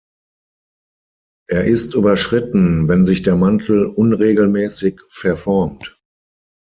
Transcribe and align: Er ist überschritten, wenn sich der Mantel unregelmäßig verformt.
Er 1.47 1.65
ist 1.65 1.93
überschritten, 1.93 2.87
wenn 2.87 3.05
sich 3.05 3.21
der 3.21 3.35
Mantel 3.35 3.85
unregelmäßig 3.85 4.99
verformt. 5.09 5.95